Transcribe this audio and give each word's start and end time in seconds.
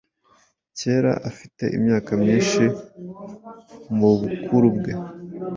Kera 0.77 1.13
afite 1.29 1.63
imyaka 1.77 2.11
myinshi 2.21 2.63
mubukurubwe 3.97 4.91